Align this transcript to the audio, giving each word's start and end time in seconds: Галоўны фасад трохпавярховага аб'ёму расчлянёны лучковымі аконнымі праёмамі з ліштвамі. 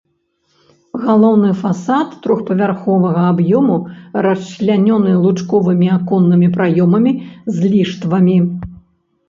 Галоўны 1.03 1.51
фасад 1.63 2.15
трохпавярховага 2.23 3.21
аб'ёму 3.33 3.77
расчлянёны 4.27 5.11
лучковымі 5.23 5.87
аконнымі 5.99 6.47
праёмамі 6.59 7.11
з 7.55 7.71
ліштвамі. 7.73 8.37